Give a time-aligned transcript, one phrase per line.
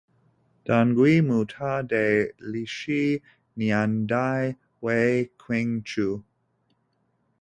[0.65, 1.95] 澹归墓塔的
[2.39, 3.21] 历史
[3.53, 6.23] 年代为清初。